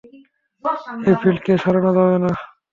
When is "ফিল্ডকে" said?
1.21-1.53